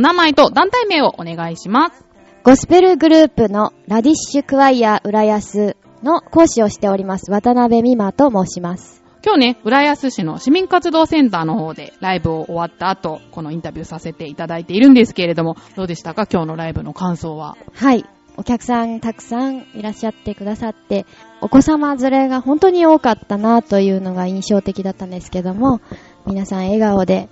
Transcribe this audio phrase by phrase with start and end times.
[0.00, 2.06] お名前と団体名をお願いします。
[2.42, 9.02] ゴスペルグループのラディッシュクワイア浦安の講師をしております渡辺美馬と申します。
[9.22, 16.26] 今日ね、浦安市の市民活動センターの方でライブを終わった後、このインタビューさせていただいているんですけれども、どうでしたか？
[16.26, 17.58] 今日のライブの感想は。
[17.74, 18.06] はい。
[18.38, 21.04] お客さんたくさんいらっしゃってくださって、
[21.42, 25.82] お子様連れが本当に多かったなというのが印象的だったんですけども、
[26.24, 27.28] 皆さん笑顔で、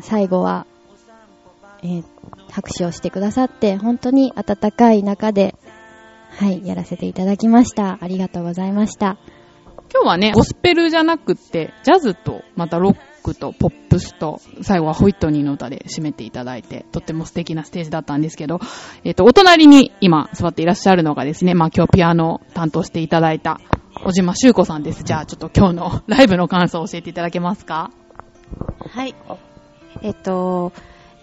[0.00, 0.66] 最後は、
[1.82, 2.04] えー
[2.50, 5.54] 拍手をしてくださって、本当に温かい中で、
[6.38, 7.96] はい、やらせていただきました。
[8.02, 9.16] ありがとうございました。
[9.90, 18.60] 今日はね、ゴスペルじゃなくって、ジャズと、またロックとポップスと、最後はホイットニーの歌で締めていただいて、とっても素敵なステージだったんですけど、
[19.04, 23.60] えっ、と、お隣に今座っていらっしゃるのがですね、まあ今日ピアノを担当していただいた、
[24.04, 25.04] 小島修子さんです。
[25.04, 27.90] じゃあちょっと今日のライブの感想を教えていただけますか？
[28.90, 29.14] はい。
[30.02, 30.72] えっと、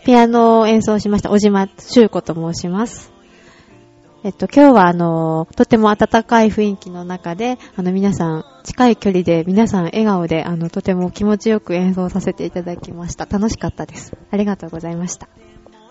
[0.05, 3.11] ピアノを演奏しました、小島修子と申します。
[4.23, 13.25] えっと、今日はあの、とても温かい雰囲気の中で、あの、皆さん、近い距離で、皆さん笑顔で、あの、とても気持ちよく演奏させていただきました。
[13.25, 14.17] 楽しかったです。
[14.29, 15.29] ありがとうございました。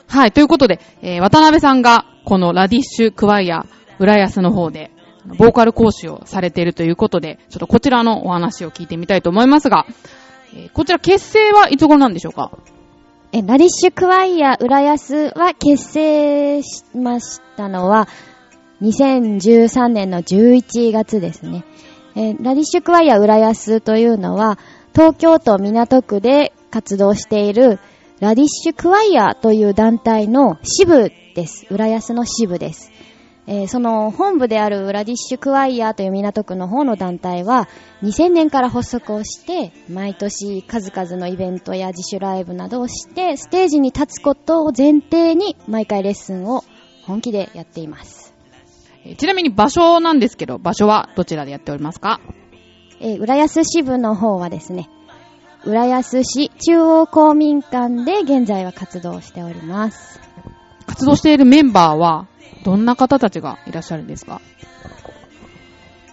[0.09, 3.65] はい、ということで、えー渡辺さんが、このラディッシュクワイア、
[3.99, 4.91] 浦安の方で、
[5.39, 9.87] ボーカル講師をされているということで、ちょっとこちらのお話を聞いてみたいと思いますが、
[10.55, 12.51] えーこちら結成はいつ頃なんでしょうか？
[13.31, 18.09] え、ラディッシュクワイア浦安は結成しましたのは、
[18.81, 21.65] 2013年の11月ですね。
[22.17, 24.59] えラディッシュクワイア浦安というのは、
[24.95, 27.79] 東京都港区で活動している
[28.21, 31.67] ラディッシュクワイアという団体の支部です。
[31.71, 32.91] 浦安の支部です。
[33.51, 37.67] えーその本部であるラディッシュクワイアという港区の方の団体は
[38.03, 46.63] 2000年から発足をして毎年数々のイベントや自主ライブなどをしてステージに立つことを前提に毎回レッスンを
[47.07, 48.35] 本気でやっています。
[49.07, 52.21] えーちなみに場所なんですけど、場所はどちらでやっておりますか？
[53.01, 54.91] えー浦安支部の方はですね、
[55.65, 60.21] 浦安市中央公民館で現在は活動しております。
[60.87, 62.27] 活動しているメンバーは、
[62.65, 64.41] どんな方たちがいらっしゃるんですか？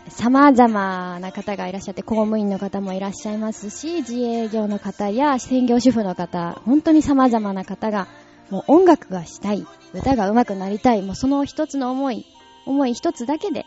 [0.09, 8.07] 様々な方がいらっしゃって、公務員の方もいらっしゃいますし、自営業の方や専業主婦の方、本当に様々な方が、
[8.49, 12.25] もう音楽がしたい、歌が上手くなりたい、もうその一つの思い、
[12.65, 13.65] 思い一つだけで、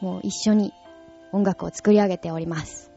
[0.00, 0.72] もう一緒に
[1.32, 2.90] 音楽を作り上げております。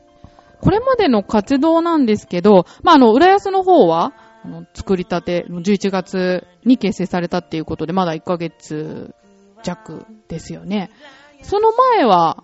[0.61, 4.13] これまでの活動なんですけど、まあ、あの、浦安の方は、
[4.43, 9.13] あの、作りたて、11月に結成されたっていうことで、まだ1ヶ月
[9.63, 10.89] 弱ですよね。
[11.41, 12.43] その前は、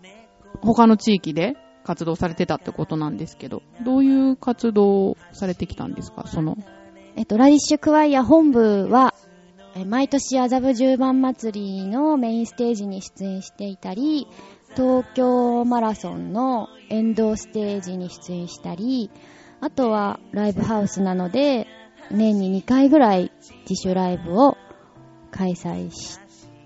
[0.62, 6.28] 他の地域で活動されてたってことなんですけど、どういう活動をされてきたんですか？
[6.28, 6.58] その、
[7.16, 9.14] えっと、ラディッシュクワイア本部は、
[9.86, 14.28] 毎年麻布十番祭りのメインステージに出演していたり、
[14.76, 19.12] 東京マラソンの沿道ステージに出演したり、
[19.62, 21.68] あとはライブハウスなので、
[22.12, 23.32] 年に2回ぐらい
[23.70, 24.58] 自主ライブを
[25.32, 26.20] 開催し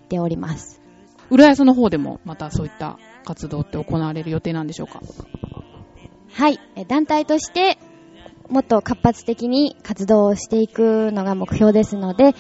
[0.10, 0.82] ております。
[1.30, 5.02] 浦安の方でもまたそういった活動って行われる予定なんでしょうか？
[6.34, 6.60] はい。
[6.76, 7.78] え団体として、
[8.50, 12.36] もっと活発的に活動をしていくのが目標ですので、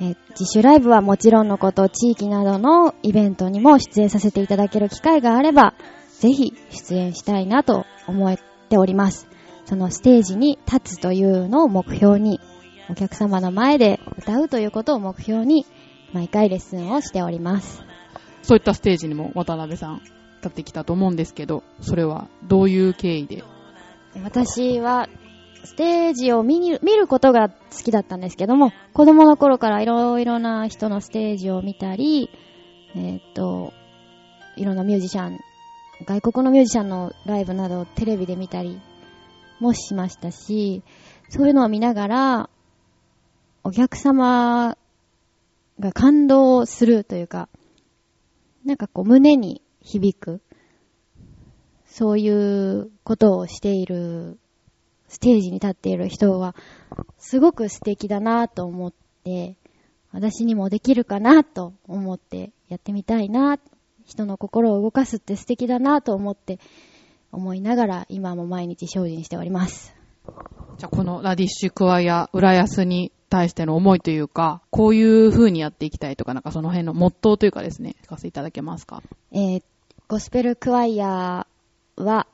[0.00, 5.74] え自主ライブはもちろんのこと、地域などのイベントにも出演させていただける機会があれば、
[6.18, 8.36] ぜひ出演したいなと思っ
[8.68, 9.28] ております。
[9.66, 12.40] そのステージに立つというのを目標に、
[12.88, 15.66] お客様の前で歌うということを目標に、
[16.12, 17.82] 毎回レッスンをしております。
[18.42, 20.02] そういったステージにも渡辺さん
[20.36, 23.42] 立ってきたと思うんですけど、それはどういう経緯で？
[24.22, 25.08] 私は、
[25.64, 32.30] ステージを見に見ることが好きだったんですけども、子供の頃からいろいろな人のステージを見たり、
[32.94, 33.72] えーっと、
[34.56, 35.40] いろんなミュージシャン、
[36.06, 38.80] 外国のミュージシャンのライブなどをテレビで見たり
[39.60, 40.82] もしましたし、
[41.28, 42.50] そういうのを見ながら、
[43.64, 44.76] お客様
[45.80, 47.48] が感動するというか、
[48.64, 50.40] なんかこう胸に響く、
[51.86, 54.38] そういうことをしている、
[55.08, 56.54] ステージに立っている人は、
[57.18, 58.92] すごく素敵だなと思っ
[59.24, 59.56] て、
[60.12, 63.58] 私にもできるかなと思ってやってみたいな、
[64.04, 66.58] 人の心を動かすって素敵だなと思って、
[67.36, 69.94] 思いながら今も毎日精進しております。
[70.78, 79.02] じゃあこのラディッシュクワイア浦安に対しての思いというか、こういう風にやっていきたいとか、なんかその辺のモットーというかですね、聞かせていただけますか？
[79.32, 79.62] えー
[80.08, 81.46] ゴスペルクワイア
[81.96, 82.26] は、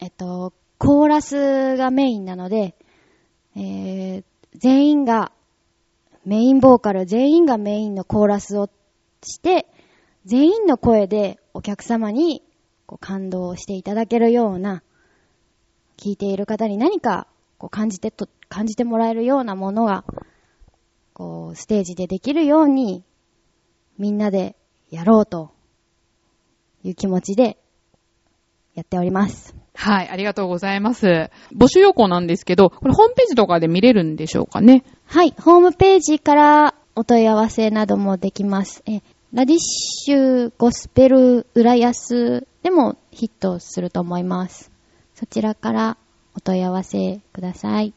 [0.00, 2.76] えっと、コーラスがメインなので、
[3.56, 4.24] えー
[4.54, 5.32] 全員が
[6.24, 8.68] メインボーカル全員がメインのコーラスを
[9.24, 9.66] して、
[10.24, 12.42] 全員の声でお客様に
[12.90, 14.82] こう感動していただけるような、
[15.96, 20.02] 聞いている方に何かこう感じてと、感じてもらえるようなものが、
[21.12, 23.04] こう、ステージでできるように、
[23.96, 24.56] みんなで
[24.90, 25.52] やろうと
[26.82, 27.58] いう気持ちで
[28.74, 29.54] やっております。
[29.76, 31.30] はい、ありがとうございます。
[31.56, 34.82] 募集要項なんですけど、これホームページとかで見れるんでしょうかね？
[35.06, 38.82] はい、ホームページからお問い合わせなどもできます。
[38.84, 39.00] え、
[39.32, 44.70] ラディッシュゴスペル浦安でもヒットすると思います。
[45.14, 45.96] そちらから
[46.36, 47.94] お問い合わせください。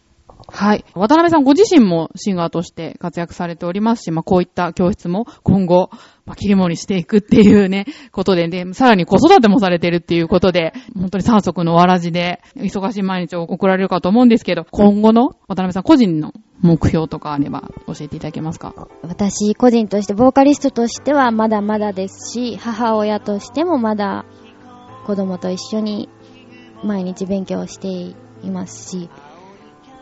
[0.47, 0.83] はい。
[0.93, 5.89] 渡辺さんご自身もシンガーとして活躍されておりますし、まあ、こういった教室も今後、
[6.25, 18.73] まあ、切り盛りしていくっていうね、ことで、で、さらに子育てもされてるっていうことで、本当に三足のわらじで、忙しい毎日を送られるかと思うんですけど、今後の渡辺さん個人の目標とかあれば教えていただけますか？
[19.01, 24.25] 私個人として、ボーカリストとしてはまだまだですし、母親としてもまだ
[25.05, 26.09] 子供と一緒に
[26.83, 28.15] 毎日勉強してい
[28.51, 29.09] ますし、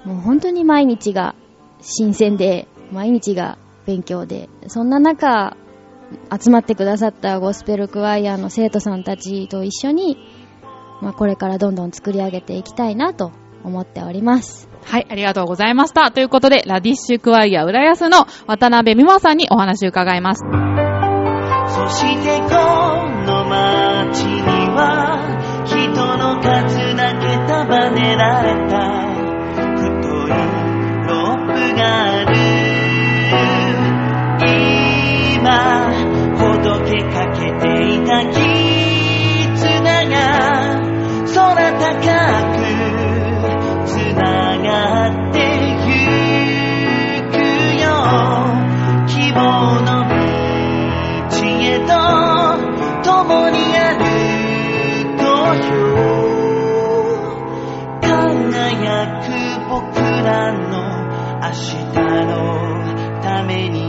[0.05, 1.35] もう本当に毎日が
[1.81, 5.55] 新鮮で、毎日が勉強で、そんな中、
[6.37, 10.17] 集まってくださったゴスペルクワイヤーの生徒さんたちと一緒に、
[11.01, 13.31] まあ、これからどんどん作り上げていきたいなと
[13.63, 14.69] 思っております。
[14.83, 16.11] はい、ありがとうございました。
[16.11, 20.43] ということで、ラディッシュクワイア浦安の渡辺美馬さんにお話を伺います。
[20.43, 22.45] そしてこ
[23.25, 24.60] の街に
[58.01, 59.25] 輝く
[59.69, 60.61] 僕らの
[61.41, 62.31] 明日の
[63.21, 63.80] ために。